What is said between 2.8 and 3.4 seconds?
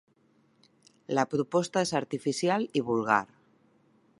i vulgar.